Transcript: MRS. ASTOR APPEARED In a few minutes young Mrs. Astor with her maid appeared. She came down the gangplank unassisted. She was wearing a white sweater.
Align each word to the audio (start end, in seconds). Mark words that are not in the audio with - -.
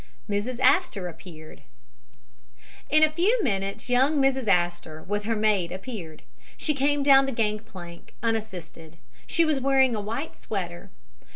MRS. 0.27 0.59
ASTOR 0.61 1.07
APPEARED 1.09 1.61
In 2.89 3.03
a 3.03 3.11
few 3.11 3.37
minutes 3.43 3.87
young 3.87 4.17
Mrs. 4.17 4.47
Astor 4.47 5.03
with 5.03 5.25
her 5.25 5.35
maid 5.35 5.71
appeared. 5.71 6.23
She 6.57 6.73
came 6.73 7.03
down 7.03 7.27
the 7.27 7.31
gangplank 7.31 8.15
unassisted. 8.23 8.97
She 9.27 9.45
was 9.45 9.59
wearing 9.59 9.95
a 9.95 10.01
white 10.01 10.35
sweater. 10.35 10.89